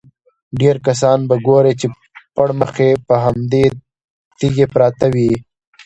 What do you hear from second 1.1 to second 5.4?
به ګورې چې پړمخې پر همدې تیږې پراته وي.